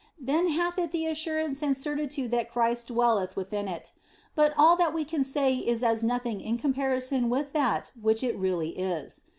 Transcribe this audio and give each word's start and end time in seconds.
Then 0.19 0.47
hath 0.47 0.79
it 0.79 0.89
the 0.91 1.05
assurance 1.05 1.61
and 1.61 1.77
certitude 1.77 2.31
that 2.31 2.49
Christ 2.49 2.87
dwelleth 2.87 3.35
within 3.35 3.67
it; 3.67 3.91
but 4.33 4.51
all 4.57 4.75
that 4.77 4.95
we 4.95 5.05
can 5.05 5.23
say 5.23 5.53
is 5.57 5.83
as 5.83 6.01
nothing 6.03 6.41
in 6.41 6.57
comparison 6.57 7.29
with 7.29 7.53
that 7.53 7.91
which 8.01 8.23
it 8.23 8.35
really 8.35 8.69
is. 8.79 9.21